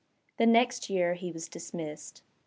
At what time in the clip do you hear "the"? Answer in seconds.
0.37-0.47